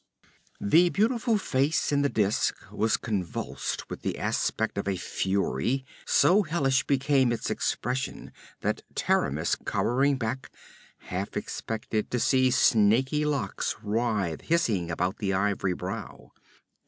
[0.59, 6.41] The beautiful face in the disk was convulsed with the aspect of a fury; so
[6.41, 10.51] hellish became its expression that Taramis, cowering back,
[11.01, 16.31] half expected to see snaky locks writhe hissing about the ivory brow.